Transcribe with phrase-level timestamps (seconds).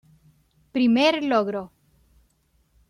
[0.75, 1.61] Primer logro.